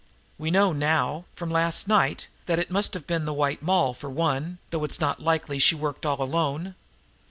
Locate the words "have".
2.95-3.05